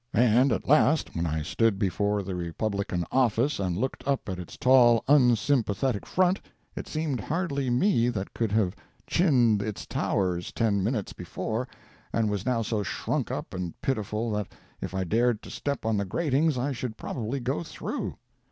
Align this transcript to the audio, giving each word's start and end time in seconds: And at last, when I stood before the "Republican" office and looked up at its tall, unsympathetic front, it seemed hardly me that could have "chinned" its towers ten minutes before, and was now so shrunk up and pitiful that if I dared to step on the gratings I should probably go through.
And 0.15 0.51
at 0.51 0.67
last, 0.67 1.15
when 1.15 1.27
I 1.27 1.43
stood 1.43 1.77
before 1.77 2.23
the 2.23 2.33
"Republican" 2.33 3.05
office 3.11 3.59
and 3.59 3.77
looked 3.77 4.03
up 4.07 4.27
at 4.29 4.39
its 4.39 4.57
tall, 4.57 5.03
unsympathetic 5.07 6.07
front, 6.07 6.41
it 6.75 6.87
seemed 6.87 7.19
hardly 7.19 7.69
me 7.69 8.09
that 8.09 8.33
could 8.33 8.51
have 8.51 8.75
"chinned" 9.05 9.61
its 9.61 9.85
towers 9.85 10.51
ten 10.51 10.83
minutes 10.83 11.13
before, 11.13 11.67
and 12.11 12.31
was 12.31 12.47
now 12.47 12.63
so 12.63 12.81
shrunk 12.81 13.29
up 13.29 13.53
and 13.53 13.79
pitiful 13.79 14.31
that 14.31 14.47
if 14.81 14.95
I 14.95 15.03
dared 15.03 15.43
to 15.43 15.51
step 15.51 15.85
on 15.85 15.97
the 15.97 16.05
gratings 16.05 16.57
I 16.57 16.71
should 16.71 16.97
probably 16.97 17.39
go 17.39 17.61
through. 17.61 18.15